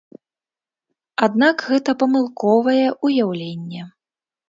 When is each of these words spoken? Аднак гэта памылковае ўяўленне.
Аднак 1.27 1.55
гэта 1.69 1.91
памылковае 2.01 2.85
ўяўленне. 3.05 3.81